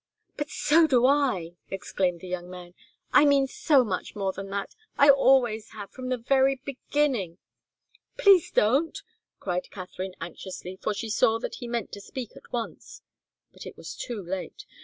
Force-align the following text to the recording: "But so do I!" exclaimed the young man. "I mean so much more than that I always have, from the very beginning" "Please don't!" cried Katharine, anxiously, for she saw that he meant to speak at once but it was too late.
"But 0.35 0.49
so 0.49 0.87
do 0.87 1.05
I!" 1.05 1.57
exclaimed 1.69 2.21
the 2.21 2.27
young 2.27 2.49
man. 2.49 2.73
"I 3.13 3.23
mean 3.23 3.45
so 3.45 3.83
much 3.83 4.15
more 4.15 4.33
than 4.33 4.49
that 4.49 4.73
I 4.97 5.11
always 5.11 5.73
have, 5.73 5.91
from 5.91 6.09
the 6.09 6.17
very 6.17 6.55
beginning" 6.55 7.37
"Please 8.17 8.49
don't!" 8.49 8.99
cried 9.39 9.69
Katharine, 9.69 10.15
anxiously, 10.19 10.75
for 10.81 10.95
she 10.95 11.11
saw 11.11 11.37
that 11.37 11.57
he 11.59 11.67
meant 11.67 11.91
to 11.91 12.01
speak 12.01 12.35
at 12.35 12.51
once 12.51 13.03
but 13.53 13.67
it 13.67 13.77
was 13.77 13.95
too 13.95 14.19
late. 14.23 14.65